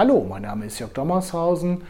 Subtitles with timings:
[0.00, 1.82] Hallo, mein Name ist Jörg Dommershausen.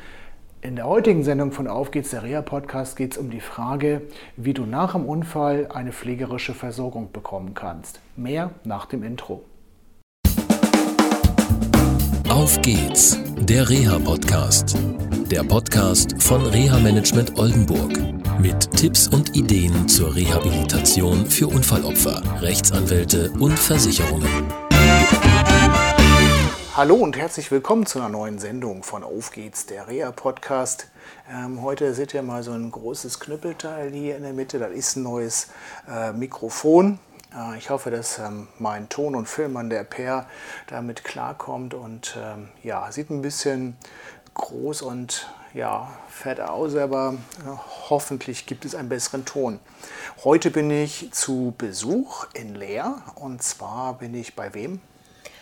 [0.63, 4.03] In der heutigen Sendung von Auf geht's, der Reha-Podcast, geht es um die Frage,
[4.37, 8.01] wie du nach dem Unfall eine pflegerische Versorgung bekommen kannst.
[8.17, 9.45] Mehr nach dem Intro.
[12.29, 14.77] Auf geht's, der Reha-Podcast.
[15.31, 17.93] Der Podcast von Reha-Management Oldenburg.
[18.41, 24.70] Mit Tipps und Ideen zur Rehabilitation für Unfallopfer, Rechtsanwälte und Versicherungen.
[26.77, 30.87] Hallo und herzlich willkommen zu einer neuen Sendung von Auf geht's, der Reha-Podcast.
[31.29, 34.61] Ähm, heute seht ihr mal so ein großes Knüppelteil hier in der Mitte.
[34.61, 35.49] Das ist ein neues
[35.91, 37.01] äh, Mikrofon.
[37.35, 40.29] Äh, ich hoffe, dass ähm, mein Ton- und Filmmann, der Per,
[40.69, 41.75] damit klarkommt.
[41.75, 43.77] Und ähm, ja, sieht ein bisschen
[44.35, 47.15] groß und ja, fett aus, aber
[47.45, 47.51] äh,
[47.91, 49.59] hoffentlich gibt es einen besseren Ton.
[50.23, 54.81] Heute bin ich zu Besuch in Leer und zwar bin ich bei wem?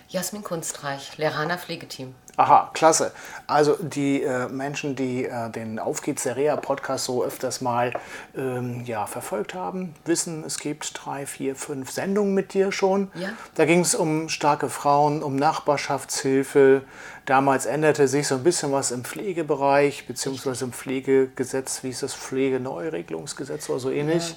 [0.09, 2.15] Jasmin Kunstreich, Lerana Pflegeteam.
[2.39, 3.13] Aha, klasse.
[3.47, 7.93] Also die äh, Menschen, die äh, den Auf geht's der Reha Podcast so öfters mal
[8.37, 13.11] ähm, ja, verfolgt haben, wissen, es gibt drei, vier, fünf Sendungen mit dir schon.
[13.17, 13.31] Ja.
[13.57, 16.83] Da ging es um starke Frauen, um Nachbarschaftshilfe.
[17.29, 22.15] Damals änderte sich so ein bisschen was im Pflegebereich, beziehungsweise im Pflegegesetz, wie ist das,
[22.15, 24.31] Pflegeneuregelungsgesetz oder so ähnlich.
[24.31, 24.37] Ja.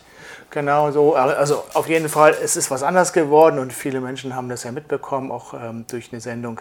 [0.50, 1.16] Genau so.
[1.16, 4.74] Also auf jeden Fall, es ist was anders geworden und viele Menschen haben das ja
[4.74, 6.60] mitbekommen, auch ähm, durch eine Sendung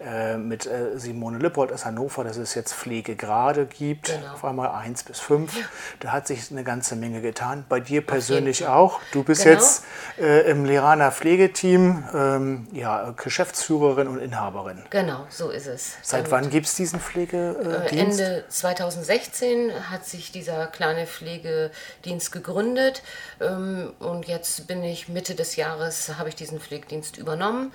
[0.00, 4.34] äh, mit äh, Simone Lippold aus Hannover, dass es jetzt Pflegegrade gibt, genau.
[4.34, 5.58] auf einmal eins bis fünf.
[5.58, 5.64] Ja.
[5.98, 7.64] Da hat sich eine ganze Menge getan.
[7.68, 9.00] Bei dir persönlich auch.
[9.10, 9.56] Du bist genau.
[9.56, 9.84] jetzt
[10.20, 14.82] äh, im Leraner Pflegeteam, ähm, ja, Geschäftsführerin und Inhaberin.
[14.90, 15.71] Genau, so ist es.
[16.02, 17.92] Seit wann gibt es diesen Pflegedienst?
[17.92, 23.02] Äh, Ende 2016 hat sich dieser kleine Pflegedienst gegründet.
[23.40, 27.72] Ähm, und jetzt bin ich Mitte des Jahres, habe ich diesen Pflegedienst übernommen.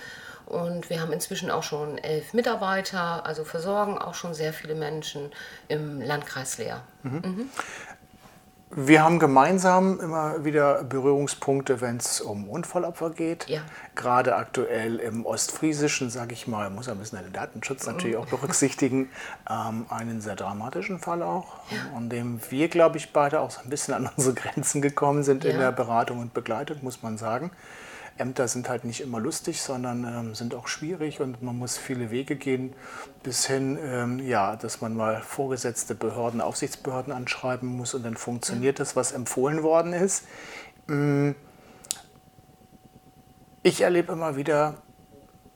[0.47, 5.29] Und wir haben inzwischen auch schon elf Mitarbeiter, also versorgen auch schon sehr viele Menschen
[5.67, 6.83] im Landkreis Leer.
[7.03, 7.11] Mhm.
[7.11, 7.49] Mhm.
[8.69, 13.47] Wir haben gemeinsam immer wieder Berührungspunkte, wenn es um Unfallopfer geht.
[13.47, 13.61] Ja.
[13.95, 19.09] Gerade aktuell im Ostfriesischen, sage ich mal, muss ein bisschen den Datenschutz natürlich auch berücksichtigen,
[19.49, 21.95] ähm, einen sehr dramatischen Fall auch, ja.
[21.95, 25.45] an dem wir, glaube ich, beide auch so ein bisschen an unsere Grenzen gekommen sind
[25.45, 25.51] ja.
[25.51, 27.51] in der Beratung und Begleitung, muss man sagen.
[28.19, 32.11] Ämter sind halt nicht immer lustig, sondern ähm, sind auch schwierig und man muss viele
[32.11, 32.73] Wege gehen,
[33.23, 38.79] bis hin, ähm, ja, dass man mal vorgesetzte Behörden, Aufsichtsbehörden anschreiben muss und dann funktioniert
[38.79, 40.25] das, was empfohlen worden ist.
[40.87, 41.31] Mm.
[43.63, 44.75] Ich erlebe immer wieder,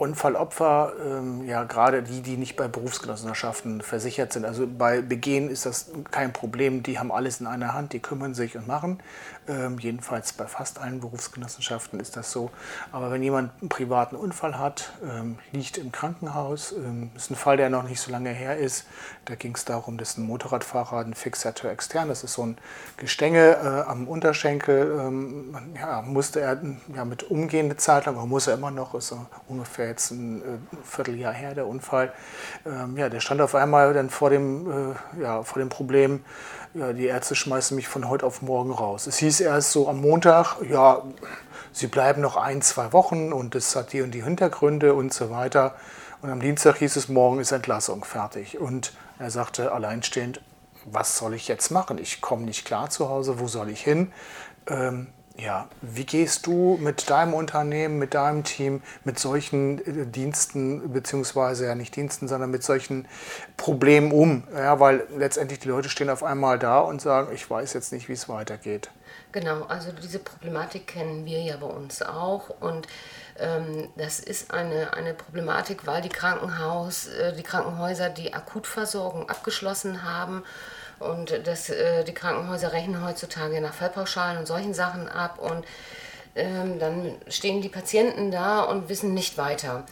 [0.02, 4.46] Unfallopfer, ähm, ja gerade die, die nicht bei Berufsgenossenschaften versichert sind.
[4.46, 8.34] Also bei Begehen ist das kein Problem, die haben alles in einer Hand, die kümmern
[8.34, 9.00] sich und machen.
[9.48, 12.50] Ähm, jedenfalls bei fast allen Berufsgenossenschaften ist das so.
[12.92, 17.58] Aber wenn jemand einen privaten Unfall hat, ähm, liegt im Krankenhaus, ähm, ist ein Fall,
[17.58, 18.88] der noch nicht so lange her ist.
[19.26, 22.58] Da ging es darum, dass ein Motorradfahrer ein Fixator extern, das ist so ein
[22.98, 26.60] Gestänge äh, am Unterschenkel, ähm, ja, musste er
[26.96, 30.12] ja, mit umgehen eine Zeit lang, aber muss er immer noch, ist so ungefähr jetzt
[30.12, 30.44] ein äh,
[30.84, 32.12] Vierteljahr her, der Unfall.
[32.66, 36.24] Ähm, ja, der stand auf einmal dann vor dem, äh, ja, vor dem Problem,
[36.74, 39.08] ja, die Ärzte schmeißen mich von heute auf morgen raus.
[39.08, 41.04] Es hieß erst so am Montag, ja,
[41.72, 45.30] sie bleiben noch ein, zwei Wochen und es hat die und die Hintergründe und so
[45.30, 45.76] weiter.
[46.22, 48.60] Und am Dienstag hieß es, morgen ist Entlassung fertig.
[48.60, 50.42] Und er sagte alleinstehend,
[50.86, 51.98] was soll ich jetzt machen?
[51.98, 54.12] Ich komme nicht klar zu Hause, wo soll ich hin?
[54.68, 55.08] Ähm,
[55.38, 61.66] ja, wie gehst du mit deinem Unternehmen, mit deinem Team, mit solchen äh, Diensten, beziehungsweise
[61.66, 63.08] ja nicht Diensten, sondern mit solchen
[63.58, 64.44] Problemen um?
[64.54, 68.10] Ja, weil letztendlich die Leute stehen auf einmal da und sagen, ich weiß jetzt nicht,
[68.10, 68.92] wie es weitergeht.
[69.32, 72.88] Genau, also diese Problematik kennen wir ja bei uns auch und
[73.40, 80.04] ähm, das ist eine, eine Problematik, weil die, Krankenhaus, äh, die Krankenhäuser die Akutversorgung abgeschlossen
[80.04, 80.44] haben
[81.02, 85.40] und das, äh, die Krankenhäuser rechnen heutzutage nach Fallpauschalen und solchen Sachen ab.
[85.40, 85.66] Und
[86.36, 89.84] ähm, dann stehen die Patienten da und wissen nicht weiter.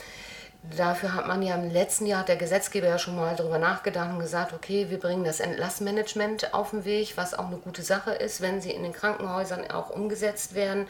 [0.75, 4.19] Dafür hat man ja im letzten Jahr, der Gesetzgeber ja schon mal darüber nachgedacht und
[4.19, 8.41] gesagt, okay, wir bringen das Entlassmanagement auf den Weg, was auch eine gute Sache ist,
[8.41, 10.87] wenn sie in den Krankenhäusern auch umgesetzt werden.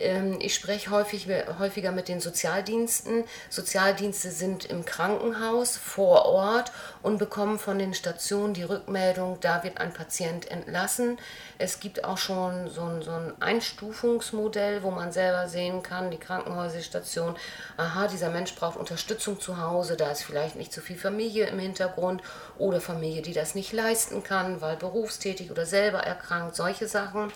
[0.00, 1.28] Ähm, ich spreche häufig,
[1.58, 3.24] häufiger mit den Sozialdiensten.
[3.50, 6.72] Sozialdienste sind im Krankenhaus vor Ort
[7.02, 11.18] und bekommen von den Stationen die Rückmeldung, da wird ein Patient entlassen.
[11.58, 16.18] Es gibt auch schon so ein, so ein Einstufungsmodell, wo man selber sehen kann, die
[16.18, 17.36] Krankenhausstation,
[17.76, 21.58] aha, dieser Mensch braucht Unterstützung zu Hause, da ist vielleicht nicht so viel Familie im
[21.58, 22.22] Hintergrund
[22.58, 27.32] oder Familie, die das nicht leisten kann, weil berufstätig oder selber erkrankt, solche Sachen.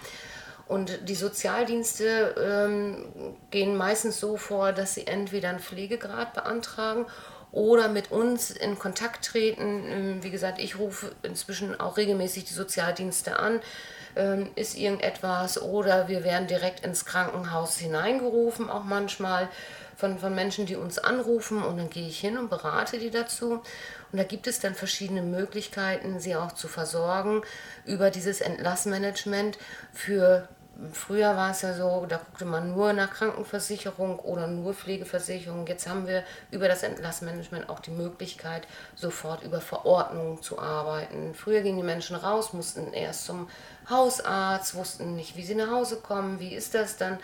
[0.66, 7.06] Und die Sozialdienste ähm, gehen meistens so vor, dass sie entweder einen Pflegegrad beantragen
[7.50, 9.84] oder mit uns in Kontakt treten.
[9.90, 13.60] Ähm, wie gesagt, ich rufe inzwischen auch regelmäßig die Sozialdienste an.
[14.14, 19.48] Ähm, ist irgendetwas oder wir werden direkt ins Krankenhaus hineingerufen, auch manchmal
[19.96, 23.62] von, von Menschen, die uns anrufen und dann gehe ich hin und berate die dazu.
[24.12, 27.42] Und da gibt es dann verschiedene Möglichkeiten, sie auch zu versorgen
[27.86, 29.58] über dieses Entlassmanagement
[29.92, 30.48] für
[30.92, 35.66] Früher war es ja so, da guckte man nur nach Krankenversicherung oder nur Pflegeversicherung.
[35.66, 41.34] Jetzt haben wir über das Entlassmanagement auch die Möglichkeit, sofort über Verordnungen zu arbeiten.
[41.34, 43.48] Früher gingen die Menschen raus, mussten erst zum
[43.88, 47.18] Hausarzt, wussten nicht, wie sie nach Hause kommen, wie ist das dann,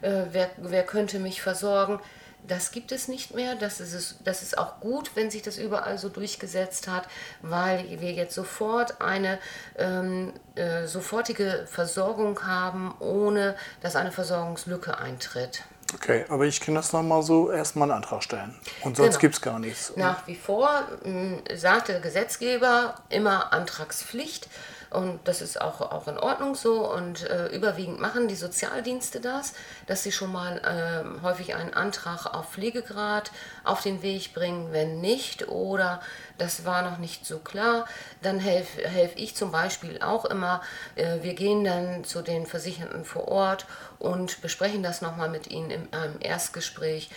[0.00, 2.00] äh, wer, wer könnte mich versorgen.
[2.46, 3.54] Das gibt es nicht mehr.
[3.54, 7.08] Das ist, das ist auch gut, wenn sich das überall so durchgesetzt hat,
[7.42, 9.38] weil wir jetzt sofort eine
[9.76, 15.62] ähm, äh, sofortige Versorgung haben, ohne dass eine Versorgungslücke eintritt.
[15.94, 18.54] Okay, aber ich kann das nochmal so erstmal einen Antrag stellen.
[18.82, 19.20] Und sonst genau.
[19.20, 19.92] gibt es gar nichts.
[19.96, 20.68] Nach wie vor
[21.04, 24.48] mh, sagt der Gesetzgeber immer Antragspflicht.
[24.94, 26.90] Und das ist auch, auch in Ordnung so.
[26.90, 29.54] Und äh, überwiegend machen die Sozialdienste das,
[29.86, 33.32] dass sie schon mal äh, häufig einen Antrag auf Pflegegrad
[33.64, 34.72] auf den Weg bringen.
[34.72, 36.00] Wenn nicht oder
[36.38, 37.86] das war noch nicht so klar,
[38.22, 40.62] dann helfe helf ich zum Beispiel auch immer.
[40.94, 43.66] Äh, wir gehen dann zu den Versicherten vor Ort
[43.98, 47.10] und besprechen das nochmal mit ihnen in einem Erstgespräch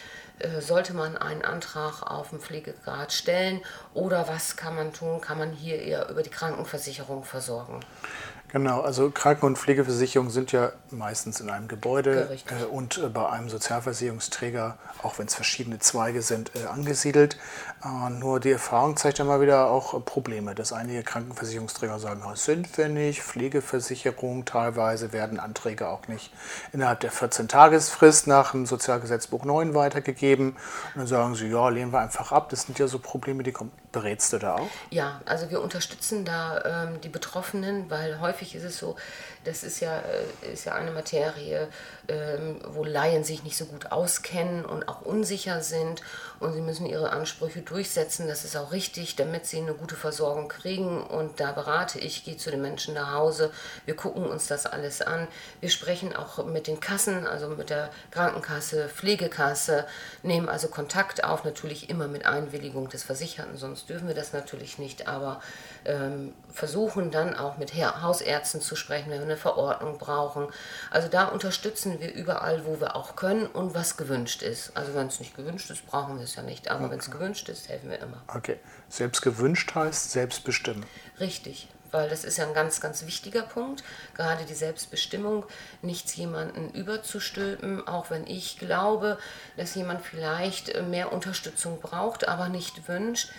[0.59, 3.61] sollte man einen Antrag auf den Pflegegrad stellen
[3.93, 5.21] oder was kann man tun?
[5.21, 7.79] Kann man hier eher über die Krankenversicherung versorgen?
[8.49, 13.29] Genau, also Kranken- und Pflegeversicherungen sind ja meistens in einem Gebäude äh, und äh, bei
[13.29, 17.37] einem Sozialversicherungsträger, auch wenn es verschiedene Zweige sind, äh, angesiedelt.
[17.83, 22.77] Äh, nur die Erfahrung zeigt immer wieder auch Probleme, dass einige Krankenversicherungsträger sagen, das sind
[22.77, 26.31] wir nicht, Pflegeversicherung, teilweise werden Anträge auch nicht
[26.71, 30.51] innerhalb der 14-Tagesfrist nach dem Sozialgesetzbuch 9 weitergegeben.
[30.51, 30.57] Und
[30.95, 32.47] dann sagen sie, ja, lehnen wir einfach ab.
[32.49, 33.71] Das sind ja so Probleme, die kommen.
[33.91, 34.69] Berätst du da auch?
[34.89, 38.97] Ja, also wir unterstützen da ähm, die Betroffenen, weil häufig ist es so,
[39.43, 41.67] das ist ja, äh, ist ja eine Materie,
[42.07, 46.01] ähm, wo Laien sich nicht so gut auskennen und auch unsicher sind
[46.39, 48.27] und sie müssen ihre Ansprüche durchsetzen.
[48.27, 51.01] Das ist auch richtig, damit sie eine gute Versorgung kriegen.
[51.01, 53.51] Und da berate ich, gehe zu den Menschen nach Hause.
[53.85, 55.27] Wir gucken uns das alles an.
[55.61, 59.85] Wir sprechen auch mit den Kassen, also mit der Krankenkasse, Pflegekasse,
[60.21, 64.77] nehmen also Kontakt auf, natürlich immer mit Einwilligung des Versicherten, sonst dürfen wir das natürlich
[64.77, 65.07] nicht.
[65.07, 65.41] Aber
[65.85, 70.47] ähm, versuchen dann auch mit Hausärzten zu sprechen, wenn wir eine Verordnung brauchen.
[70.91, 74.75] Also da unterstützen wir überall, wo wir auch können und was gewünscht ist.
[74.75, 76.69] Also wenn es nicht gewünscht ist, brauchen wir es ja nicht.
[76.69, 76.91] Aber okay.
[76.91, 78.21] wenn es gewünscht ist, helfen wir immer.
[78.27, 78.59] Okay.
[78.89, 80.85] Selbst gewünscht heißt selbstbestimmen.
[81.19, 85.45] Richtig weil das ist ja ein ganz, ganz wichtiger Punkt, gerade die Selbstbestimmung,
[85.81, 89.17] nichts jemanden überzustülpen, auch wenn ich glaube,
[89.55, 93.31] dass jemand vielleicht mehr Unterstützung braucht, aber nicht wünscht,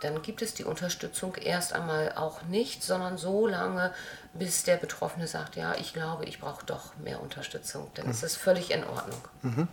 [0.00, 3.92] dann gibt es die Unterstützung erst einmal auch nicht, sondern so lange,
[4.34, 7.88] bis der Betroffene sagt, ja, ich glaube, ich brauche doch mehr Unterstützung.
[7.94, 8.10] Dann mhm.
[8.10, 9.20] ist es völlig in Ordnung.
[9.42, 9.68] Mhm.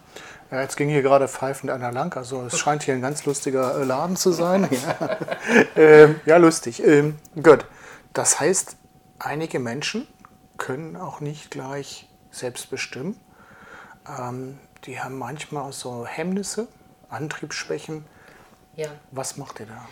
[0.49, 3.81] Ja, jetzt ging hier gerade pfeifend einer lang, also es scheint hier ein ganz lustiger
[3.81, 4.69] äh, Laden zu sein.
[4.99, 5.17] ja.
[5.75, 6.81] Ähm, ja, lustig.
[6.83, 7.65] Ähm, gut.
[8.13, 8.77] Das heißt,
[9.19, 10.07] einige Menschen
[10.57, 13.19] können auch nicht gleich selbst bestimmen.
[14.07, 16.67] Ähm, die haben manchmal auch so Hemmnisse,
[17.09, 18.05] Antriebsschwächen.
[18.75, 18.87] Ja.
[19.11, 19.87] Was macht ihr da?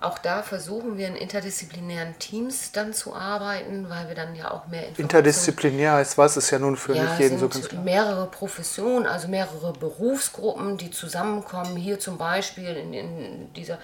[0.00, 4.68] Auch da versuchen wir in interdisziplinären Teams dann zu arbeiten, weil wir dann ja auch
[4.68, 4.84] mehr.
[4.96, 6.36] Interdisziplinär heißt was?
[6.36, 7.82] Ist ja nun für ja, nicht jeden so ganz klar.
[7.82, 11.76] mehrere Professionen, also mehrere Berufsgruppen, die zusammenkommen.
[11.76, 13.78] Hier zum Beispiel in, in dieser,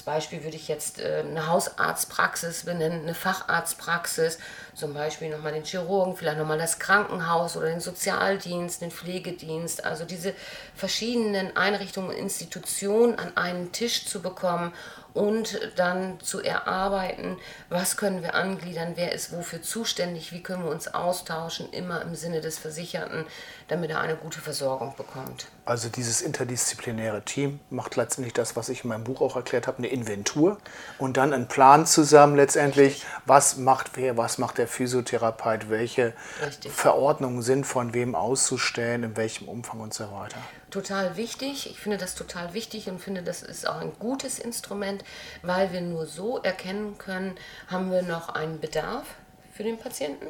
[0.00, 4.38] als Beispiel würde ich jetzt äh, eine Hausarztpraxis benennen, eine Facharztpraxis,
[4.74, 9.84] zum Beispiel nochmal den Chirurgen, vielleicht nochmal das Krankenhaus oder den Sozialdienst, den Pflegedienst.
[9.84, 10.32] Also diese
[10.74, 14.72] verschiedenen Einrichtungen, Institutionen an einen Tisch zu bekommen
[15.12, 17.36] und dann zu erarbeiten,
[17.68, 22.14] was können wir angliedern, wer ist wofür zuständig, wie können wir uns austauschen, immer im
[22.14, 23.26] Sinne des Versicherten,
[23.68, 25.46] damit er eine gute Versorgung bekommt.
[25.64, 29.78] Also dieses interdisziplinäre Team macht letztendlich das, was ich in meinem Buch auch erklärt habe,
[29.78, 30.58] eine Inventur
[30.98, 36.72] und dann einen Plan zusammen letztendlich, was macht wer, was macht der Physiotherapeut, welche Richtig.
[36.72, 40.38] Verordnungen sind von wem auszustellen, in welchem Umfang und so weiter
[40.70, 41.68] total wichtig.
[41.70, 45.04] Ich finde das total wichtig und finde, das ist auch ein gutes Instrument,
[45.42, 47.36] weil wir nur so erkennen können,
[47.68, 49.06] haben wir noch einen Bedarf
[49.52, 50.28] für den Patienten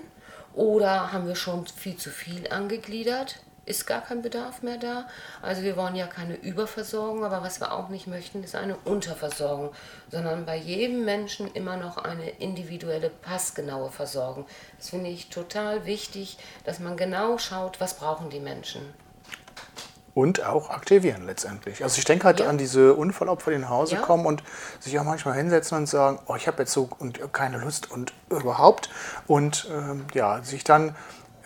[0.54, 3.36] oder haben wir schon viel zu viel angegliedert.
[3.70, 5.06] Ist gar kein Bedarf mehr da.
[5.42, 9.70] Also wir wollen ja keine Überversorgung, aber was wir auch nicht möchten, ist eine Unterversorgung,
[10.10, 14.44] sondern bei jedem Menschen immer noch eine individuelle, passgenaue Versorgung.
[14.76, 18.82] Das finde ich total wichtig, dass man genau schaut, was brauchen die Menschen.
[20.12, 21.84] und auch aktivieren letztendlich.
[21.84, 22.48] Also ich denke halt Ja.
[22.48, 24.00] an diese Unfallopfer, die nach Hause Ja.
[24.02, 24.42] kommen und
[24.80, 28.12] sich auch manchmal hinsetzen und sagen, oh, ich habe jetzt so und keine Lust und
[28.28, 28.90] überhaupt
[29.28, 30.96] und ähm, ja, sich dann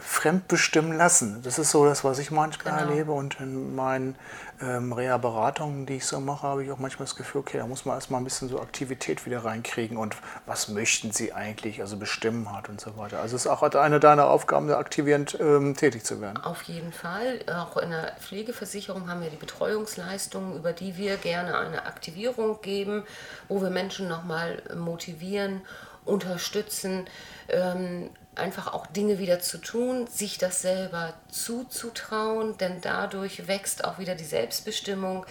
[0.06, 1.40] fremdbestimmen lassen.
[1.42, 2.90] Das ist so das, was ich manchmal Genau.
[2.90, 4.16] erlebe und in meinen
[4.60, 7.84] ähm, Reha-Beratungen, die ich so mache, habe ich auch manchmal das Gefühl, okay, da muss
[7.86, 10.14] man erstmal ein bisschen so Aktivität wieder reinkriegen und
[10.46, 13.20] was möchten sie eigentlich, also bestimmen hat und so weiter.
[13.20, 16.36] Also es ist auch eine deiner Aufgaben, da aktivierend ähm, tätig zu werden.
[16.44, 17.40] Auf jeden Fall.
[17.48, 23.04] Auch in der Pflegeversicherung haben wir die Betreuungsleistungen, über die wir gerne eine Aktivierung geben,
[23.48, 25.62] wo wir Menschen nochmal motivieren,
[26.04, 27.06] unterstützen,
[27.48, 33.98] ähm, einfach auch Dinge wieder zu tun, sich das selber zuzutrauen, denn dadurch wächst auch
[33.98, 35.24] wieder die Selbstbestimmung.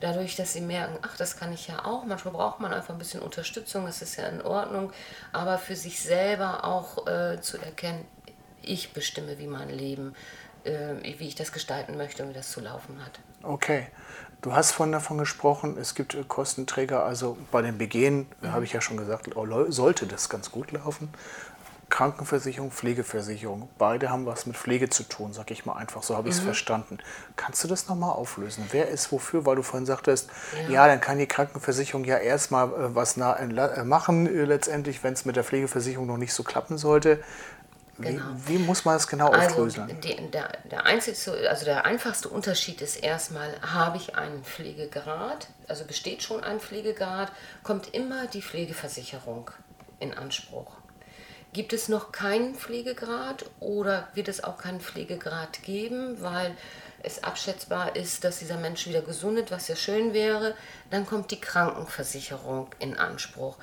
[0.00, 2.04] Dadurch, dass sie merken, ach, das kann ich ja auch.
[2.04, 4.92] Manchmal braucht man einfach ein bisschen Unterstützung, das ist ja in Ordnung.
[5.32, 8.06] Aber für sich selber auch äh, zu erkennen,
[8.62, 10.14] ich bestimme, wie mein Leben,
[10.64, 13.20] äh, wie ich das gestalten möchte und wie das zu laufen hat.
[13.42, 13.86] Okay.
[14.42, 18.64] Du hast vorhin davon gesprochen, es gibt äh, Kostenträger, also bei den BGen, da habe
[18.64, 21.10] ich ja schon gesagt, oh, sollte das ganz gut laufen.
[21.90, 26.28] Krankenversicherung, Pflegeversicherung, beide haben was mit Pflege zu tun, sag ich mal einfach, so habe
[26.28, 26.98] ich es verstanden.
[27.34, 28.64] Kannst du das nochmal auflösen?
[28.70, 29.44] Wer ist wofür?
[29.44, 30.30] Weil du vorhin sagtest,
[30.68, 30.86] ja, Ja.
[30.86, 35.24] dann kann die Krankenversicherung ja erstmal äh, was entla- äh, machen, äh, letztendlich, wenn es
[35.24, 37.18] mit der Pflegeversicherung noch nicht so klappen sollte.
[38.00, 38.24] Wie, Genau.
[38.46, 39.86] wie muss man das genau Also auflösen?
[40.02, 45.84] die, der, der, einzigste, also der einfachste Unterschied ist erstmal, habe ich einen Pflegegrad, also
[45.84, 47.30] besteht schon ein Pflegegrad,
[47.62, 49.50] kommt immer die Pflegeversicherung
[49.98, 50.72] in Anspruch.
[51.52, 56.56] Gibt es noch keinen Pflegegrad oder wird es auch keinen Pflegegrad geben, weil
[57.02, 60.54] es abschätzbar ist, dass dieser Mensch wieder gesundet, was ja schön wäre,
[60.90, 63.56] dann kommt die Krankenversicherung in Anspruch.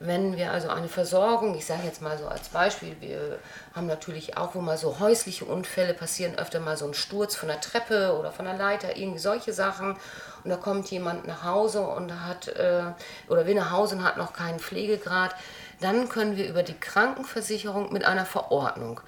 [0.00, 3.40] Wenn wir also eine Versorgung, ich sage jetzt mal so als Beispiel, wir
[3.74, 7.48] haben natürlich auch, wo mal so häusliche Unfälle passieren, öfter mal so ein Sturz von
[7.48, 9.96] der Treppe oder von der Leiter, irgendwie solche Sachen.
[10.44, 12.82] Und da kommt jemand nach Hause und hat, äh,
[13.28, 15.34] oder will nach Hause und hat noch keinen Pflegegrad,
[15.80, 19.00] dann können wir über die Krankenversicherung mit einer Verordnung.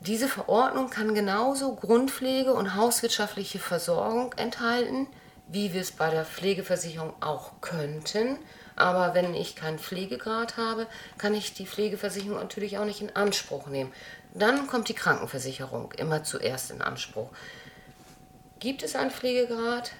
[0.00, 5.08] Diese Verordnung kann genauso Grundpflege und hauswirtschaftliche Versorgung enthalten,
[5.48, 8.38] wie wir es bei der Pflegeversicherung auch könnten.
[8.78, 10.86] Aber wenn ich keinen Pflegegrad habe,
[11.18, 13.92] kann ich die Pflegeversicherung natürlich auch nicht in Anspruch nehmen.
[14.34, 17.30] Dann kommt die Krankenversicherung immer zuerst in Anspruch.
[18.60, 19.92] Gibt es einen Pflegegrad,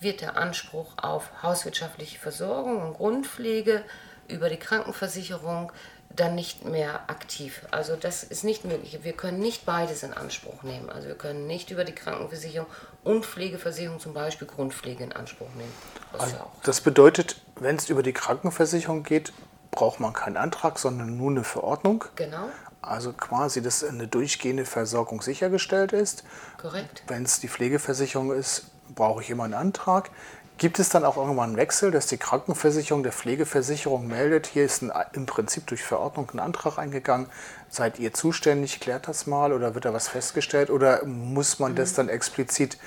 [0.00, 3.84] wird der Anspruch auf hauswirtschaftliche Versorgung und Grundpflege
[4.28, 5.70] über die Krankenversicherung
[6.16, 7.62] dann nicht mehr aktiv.
[7.70, 9.00] Also das ist nicht möglich.
[9.02, 10.88] Wir können nicht beides in Anspruch nehmen.
[10.88, 12.68] Also wir können nicht über die Krankenversicherung
[13.02, 15.72] und Pflegeversicherung zum Beispiel Grundpflege in Anspruch nehmen.
[16.12, 19.32] Das Das bedeutet, wenn es über die Krankenversicherung geht,
[19.70, 22.04] braucht man keinen Antrag, sondern nur eine Verordnung.
[22.16, 22.48] genau
[22.80, 26.24] Also quasi, dass eine durchgehende Versorgung sichergestellt ist.
[26.60, 27.02] korrekt.
[27.08, 30.10] Wenn es die Pflegeversicherung ist, brauche ich immer einen Antrag.
[30.56, 34.82] Gibt es dann auch irgendwann einen Wechsel, dass die Krankenversicherung der Pflegeversicherung meldet, hier ist
[34.82, 37.26] ein, im Prinzip durch Verordnung ein Antrag eingegangen,
[37.68, 41.94] seid ihr zuständig, klärt das mal oder wird da was festgestellt oder muss man das
[41.94, 42.78] dann explizit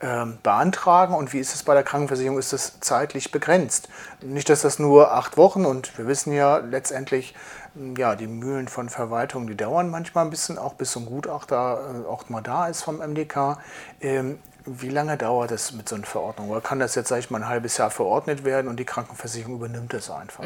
[0.00, 2.38] ähm, beantragen und wie ist es bei der Krankenversicherung?
[2.38, 3.88] Ist das zeitlich begrenzt?
[4.20, 7.34] Nicht, dass das nur acht Wochen und wir wissen ja letztendlich,
[7.74, 11.06] m, ja, die Mühlen von Verwaltung, die dauern manchmal ein bisschen, auch bis so ein
[11.06, 13.58] Gutachter äh, auch mal da ist vom MDK.
[14.00, 16.50] Ähm, wie lange dauert es mit so einer Verordnung?
[16.50, 19.54] Oder kann das jetzt, sag ich mal, ein halbes Jahr verordnet werden und die Krankenversicherung
[19.54, 20.44] übernimmt es einfach?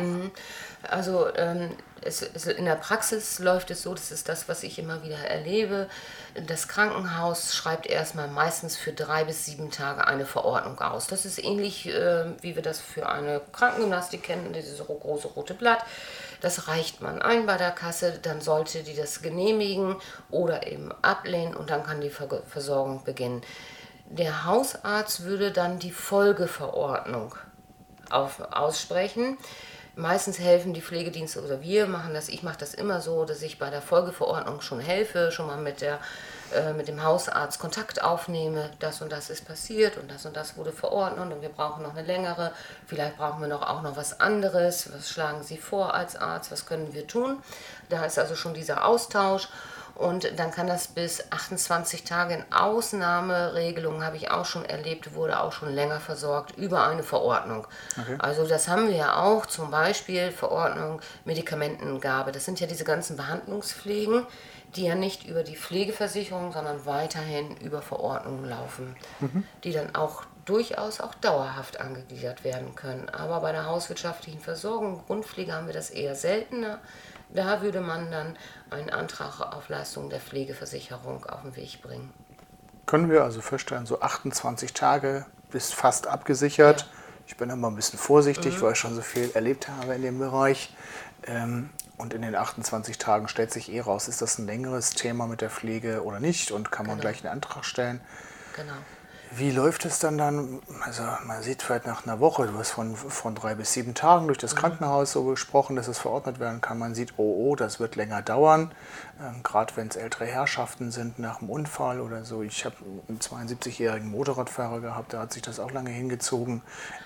[0.88, 1.70] Also ähm,
[2.02, 5.18] es, es, in der Praxis läuft es so, das ist das, was ich immer wieder
[5.18, 5.88] erlebe.
[6.46, 11.06] Das Krankenhaus schreibt erstmal meistens für drei bis sieben Tage eine Verordnung aus.
[11.06, 15.54] Das ist ähnlich, äh, wie wir das für eine Krankengymnastik kennen, dieses ro- große rote
[15.54, 15.84] Blatt.
[16.40, 19.96] Das reicht man ein bei der Kasse, dann sollte die das genehmigen
[20.30, 23.42] oder eben ablehnen und dann kann die Ver Versorgung beginnen.
[24.10, 27.36] Der Hausarzt würde dann die Folgeverordnung
[28.10, 29.38] auf, aussprechen.
[29.94, 32.28] Meistens helfen die Pflegedienste oder wir machen das.
[32.28, 35.80] Ich mache das immer so, dass ich bei der Folgeverordnung schon helfe, schon mal mit,
[35.80, 36.00] der,
[36.52, 38.72] äh, mit dem Hausarzt Kontakt aufnehme.
[38.80, 41.94] Das und das ist passiert und das und das wurde verordnet und wir brauchen noch
[41.94, 42.50] eine längere.
[42.88, 44.92] Vielleicht brauchen wir noch auch noch was anderes.
[44.92, 46.50] Was schlagen Sie vor als Arzt?
[46.50, 47.40] Was können wir tun?
[47.88, 49.46] Da ist also schon dieser Austausch.
[50.00, 55.38] Und dann kann das bis 28 Tage in Ausnahmeregelungen, habe ich auch schon erlebt, wurde
[55.38, 57.66] auch schon länger versorgt über eine Verordnung.
[58.18, 62.32] Also das haben wir ja auch, zum Beispiel Verordnung Medikamentengabe.
[62.32, 64.24] Das sind ja diese ganzen Behandlungspflegen,
[64.74, 68.96] die ja nicht über die Pflegeversicherung, sondern weiterhin über Verordnungen laufen,
[69.64, 73.10] die dann auch durchaus auch dauerhaft angegliedert werden können.
[73.10, 76.78] Aber bei der hauswirtschaftlichen Versorgung, Grundpflege haben wir das eher seltener.
[77.34, 78.36] Da würde man dann
[78.70, 82.12] einen Antrag auf Leistung der Pflegeversicherung auf den Weg bringen.
[82.86, 86.80] können wir also feststellen, so 28 Tage bist fast abgesichert.
[86.80, 86.86] Ja.
[87.26, 88.62] Ich bin immer ein bisschen vorsichtig, mhm.
[88.62, 90.74] weil ich schon so viel erlebt habe in dem Bereich.
[91.24, 95.26] Ähm, und in den 28 Tagen stellt sich eh raus, ist das ein längeres Thema
[95.26, 97.02] mit der Pflege oder nicht und kann man genau.
[97.02, 98.00] gleich einen Antrag stellen.
[98.56, 98.72] Genau.
[99.32, 100.60] Wie läuft es dann dann?
[100.80, 104.26] Also man sieht vielleicht nach einer Woche, du hast von, von drei bis sieben Tagen
[104.26, 104.58] durch das mhm.
[104.58, 106.78] Krankenhaus so gesprochen, dass es verordnet werden kann.
[106.78, 108.72] Man sieht, oh, oh, das wird länger dauern.
[109.20, 112.42] Ähm, Gerade wenn es ältere Herrschaften sind nach einem Unfall oder so.
[112.42, 112.74] Ich habe
[113.08, 116.62] einen 72-jährigen Motorradfahrer gehabt, da hat sich das auch lange hingezogen.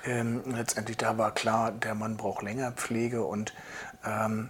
[0.07, 3.53] Ähm, letztendlich da war klar, der Mann braucht länger Pflege und
[4.03, 4.49] ähm,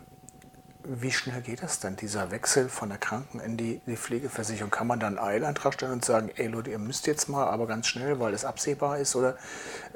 [0.87, 4.71] wie schnell geht das dann, dieser Wechsel von der Kranken- in die, die, Pflegeversicherung?
[4.71, 7.67] Kann man dann einen Eilantrag stellen und sagen, ey Leute, ihr müsst jetzt mal, aber
[7.67, 9.17] ganz schnell, weil es absehbar ist?
[9.17, 9.37] Oder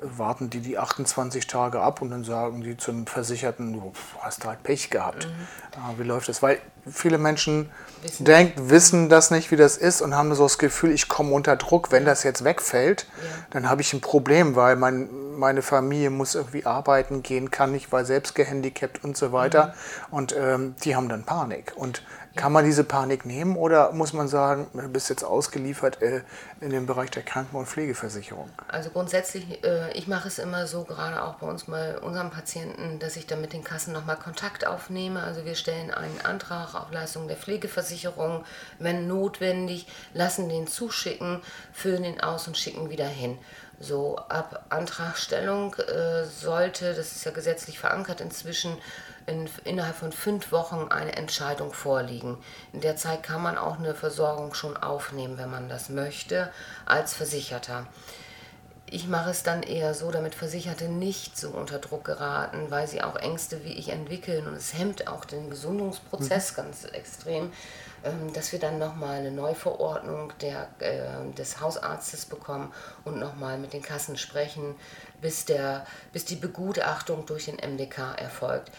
[0.00, 4.62] warten die die 28 Tage ab und dann sagen die zum Versicherten, du hast halt
[4.62, 5.26] Pech gehabt?
[5.26, 5.78] Mhm.
[5.78, 6.42] Ah, wie läuft das?
[6.42, 6.58] Weil
[6.90, 7.70] viele Menschen
[8.02, 8.24] wissen.
[8.24, 11.56] denken, wissen das nicht, wie das ist und haben so das Gefühl, ich komme unter
[11.56, 11.92] Druck.
[11.92, 13.28] Wenn das jetzt wegfällt, ja.
[13.50, 17.92] dann habe ich ein Problem, weil mein, meine Familie muss irgendwie arbeiten gehen, kann nicht,
[17.92, 19.66] weil selbst gehandicapt und so weiter.
[20.10, 20.14] Mhm.
[20.16, 21.72] Und ähm, die haben dann Panik.
[21.76, 22.02] Und
[22.36, 26.22] kann man diese Panik nehmen oder muss man sagen, du bist jetzt ausgeliefert äh,
[26.60, 28.48] in dem Bereich der Kranken- und Pflegeversicherung?
[28.68, 33.00] Also grundsätzlich, äh, ich mache es immer so, gerade auch bei uns bei unseren Patienten,
[33.00, 35.22] dass ich dann mit den Kassen nochmal Kontakt aufnehme.
[35.22, 38.44] Also wir stellen einen Antrag auf Leistung der Pflegeversicherung,
[38.78, 41.40] wenn notwendig, lassen den zuschicken,
[41.72, 43.36] füllen den aus und schicken wieder hin.
[43.80, 48.76] So ab Antragstellung äh, sollte, das ist ja gesetzlich verankert inzwischen,
[49.26, 52.38] in, innerhalb von fünf Wochen eine Entscheidung vorliegen.
[52.72, 56.50] In der Zeit kann man auch eine Versorgung schon aufnehmen, wenn man das möchte,
[56.86, 57.86] als Versicherter.
[58.90, 63.02] Ich mache es dann eher so, damit Versicherte nicht so unter Druck geraten, weil sie
[63.02, 66.56] auch Ängste wie ich entwickeln und es hemmt auch den Gesundungsprozess mhm.
[66.56, 67.52] ganz extrem,
[68.32, 72.72] dass wir dann nochmal eine Neuverordnung der, äh, des Hausarztes bekommen
[73.04, 74.74] und nochmal mit den Kassen sprechen,
[75.20, 78.70] bis, der, bis die Begutachtung durch den MDK erfolgt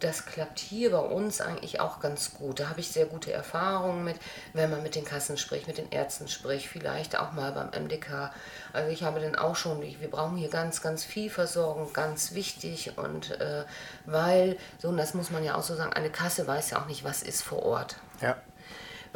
[0.00, 2.60] das klappt hier bei uns eigentlich auch ganz gut.
[2.60, 4.16] Da habe ich sehr gute Erfahrungen mit,
[4.52, 8.32] wenn man mit den Kassen spricht, mit den Ärzten spricht, vielleicht auch mal beim MDK.
[8.72, 12.98] Also ich habe dann auch schon, wir brauchen hier ganz, ganz viel Versorgung, ganz wichtig.
[12.98, 13.64] Und äh,
[14.06, 16.86] weil, so, und das muss man ja auch so sagen, eine Kasse weiß ja auch
[16.86, 17.96] nicht, was ist vor Ort.
[18.20, 18.36] Ja.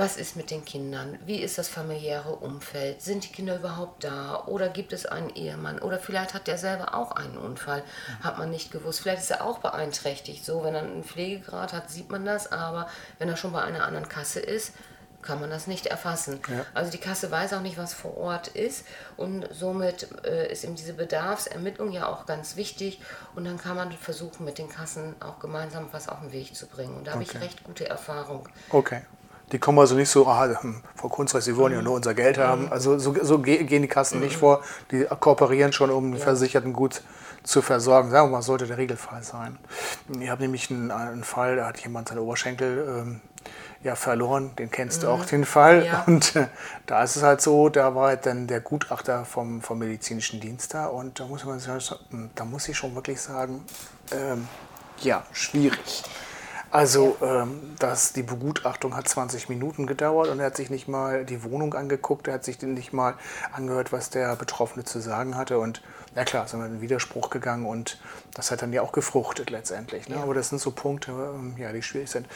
[0.00, 1.18] Was ist mit den Kindern?
[1.26, 3.02] Wie ist das familiäre Umfeld?
[3.02, 4.44] Sind die Kinder überhaupt da?
[4.46, 5.78] Oder gibt es einen Ehemann?
[5.78, 7.82] Oder vielleicht hat der selber auch einen Unfall,
[8.22, 9.00] hat man nicht gewusst.
[9.00, 10.42] Vielleicht ist er auch beeinträchtigt.
[10.42, 13.84] So, wenn er einen Pflegegrad hat, sieht man das, aber wenn er schon bei einer
[13.84, 14.72] anderen Kasse ist,
[15.20, 16.40] kann man das nicht erfassen.
[16.48, 16.64] Ja.
[16.72, 18.86] Also die Kasse weiß auch nicht, was vor Ort ist
[19.18, 23.02] und somit äh, ist eben diese Bedarfsermittlung ja auch ganz wichtig
[23.34, 26.66] und dann kann man versuchen, mit den Kassen auch gemeinsam was auf den Weg zu
[26.66, 26.96] bringen.
[26.96, 27.26] Und da okay.
[27.26, 28.48] habe ich recht gute Erfahrung.
[28.70, 29.02] Okay.
[29.52, 32.38] Die kommen also nicht so, ah, hm, Frau Kunstreich, Sie wollen ja nur unser Geld
[32.38, 32.66] haben.
[32.66, 32.72] Mhm.
[32.72, 34.40] Also so, so gehen die Kassen nicht mhm.
[34.40, 34.62] vor.
[34.90, 37.02] Die kooperieren schon, um den Versicherten gut
[37.42, 38.10] zu versorgen.
[38.10, 39.58] Sagen wir mal, sollte der Regelfall sein.
[40.20, 43.20] Ich habe nämlich einen, einen, Fall, da hat jemand seine Oberschenkel ähm,
[43.82, 44.54] ja, verloren.
[44.56, 45.06] Den kennst mhm.
[45.06, 45.86] du auch, den Fall.
[45.86, 46.04] Ja.
[46.06, 46.46] Und äh,
[46.86, 50.74] da ist es halt so, da war halt dann der Gutachter vom, vom medizinischen Dienst
[50.74, 50.86] da.
[50.86, 51.60] Und da muss, man,
[52.34, 53.64] da muss ich schon wirklich sagen,
[54.12, 54.46] ähm,
[54.98, 56.04] ja, schwierig.
[56.70, 61.24] Also ähm, das, die Begutachtung hat 20 Minuten gedauert und er hat sich nicht mal
[61.24, 63.14] die Wohnung angeguckt, er hat sich nicht mal
[63.52, 65.59] angehört, was der Betroffene zu sagen hatte.
[65.59, 65.83] Und
[66.14, 68.00] na klar, sind wir in den Widerspruch gegangen und
[68.35, 70.09] das hat dann ja auch gefruchtet letztendlich.
[70.09, 70.16] Ne?
[70.16, 70.22] Ja.
[70.22, 72.26] Aber das sind so Punkte, ähm, ja, die schwierig sind.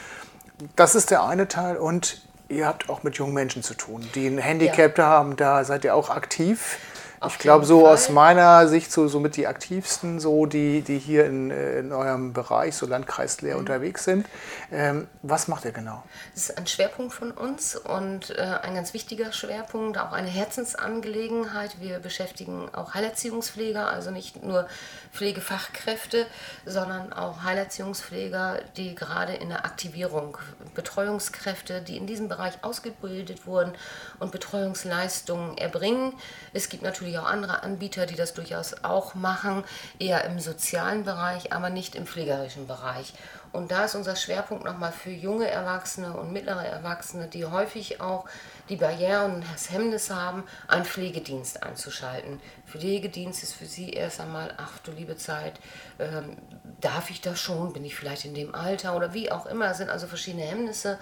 [0.74, 4.26] Das ist der eine Teil und ihr habt auch mit jungen Menschen zu tun, die
[4.26, 5.06] ein Handicap ja.
[5.06, 6.78] haben, da seid ihr auch aktiv
[7.26, 7.94] ich glaube, so Fall.
[7.94, 12.32] aus meiner Sicht so, so mit die aktivsten, so die, die hier in, in eurem
[12.32, 13.60] Bereich, so Landkreis leer mhm.
[13.60, 14.26] unterwegs sind.
[14.72, 16.02] Ähm, was macht ihr genau?
[16.34, 21.80] Das ist ein Schwerpunkt von uns und äh, ein ganz wichtiger Schwerpunkt, auch eine Herzensangelegenheit.
[21.80, 24.66] Wir beschäftigen auch Heilerziehungspfleger, also nicht nur
[25.12, 26.26] Pflegefachkräfte,
[26.66, 30.38] sondern auch Heilerziehungspfleger, die gerade in der Aktivierung,
[30.74, 33.72] Betreuungskräfte, die in diesem Bereich ausgebildet wurden
[34.18, 36.12] und Betreuungsleistungen erbringen.
[36.52, 39.64] Es gibt natürlich auch andere Anbieter, die das durchaus auch machen,
[39.98, 43.14] eher im sozialen Bereich, aber nicht im pflegerischen Bereich.
[43.54, 48.24] Und da ist unser Schwerpunkt nochmal für junge Erwachsene und mittlere Erwachsene, die häufig auch
[48.68, 52.40] die Barrieren und das Hemmnis haben, einen Pflegedienst einzuschalten.
[52.66, 55.60] Pflegedienst ist für sie erst einmal, ach du liebe Zeit,
[56.00, 56.36] ähm,
[56.80, 57.72] darf ich das schon?
[57.72, 59.70] Bin ich vielleicht in dem Alter oder wie auch immer?
[59.70, 60.98] Es sind also verschiedene Hemmnisse.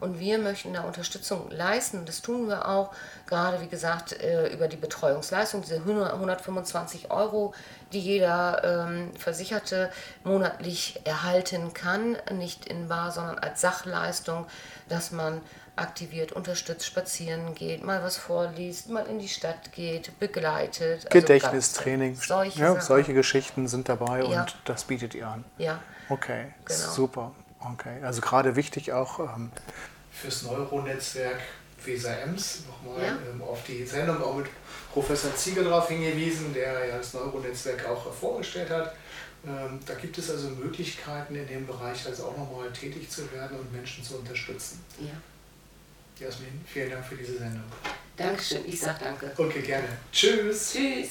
[0.00, 2.04] Und wir möchten da Unterstützung leisten.
[2.04, 2.92] Das tun wir auch,
[3.26, 7.54] gerade wie gesagt, äh, über die Betreuungsleistung, diese 125 Euro,
[7.92, 9.90] die jeder ähm, Versicherte
[10.24, 14.46] monatlich erhalten kann, nicht in Bar, sondern als Sachleistung,
[14.88, 15.40] dass man
[15.76, 21.04] aktiviert, unterstützt, spazieren geht, mal was vorliest, mal in die Stadt geht, begleitet.
[21.04, 22.14] Also Gedächtnistraining.
[22.16, 24.42] Solche, ja, solche Geschichten sind dabei Ja.
[24.42, 25.44] und das bietet ihr an.
[25.58, 25.78] Ja,
[26.08, 26.90] Okay, Genau.
[26.92, 27.32] super.
[27.60, 29.50] Okay, also gerade wichtig auch ähm,
[30.12, 31.40] fürs Neuronetzwerk
[31.84, 33.18] Weser Ems nochmal Ja.
[33.30, 34.46] ähm, auf die Sendung auch mit
[34.92, 38.94] Professor Ziegel darauf hingewiesen, der ja das Neuronetzwerk auch vorgestellt hat.
[39.46, 43.58] Ähm, da gibt es also Möglichkeiten in dem Bereich also auch nochmal tätig zu werden
[43.58, 44.84] und Menschen zu unterstützen.
[45.00, 45.08] ja.
[46.18, 47.64] Jasmin, vielen Dank für diese Sendung.
[48.16, 49.30] Dankeschön, ich sag danke.
[49.36, 49.86] Okay, gerne.
[50.10, 50.72] Tschüss.
[50.72, 51.10] Tschüss.